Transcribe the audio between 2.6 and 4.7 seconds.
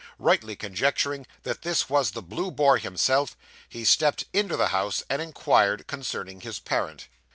himself, he stepped into the